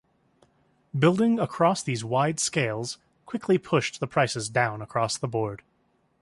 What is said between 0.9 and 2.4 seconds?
Building across these wide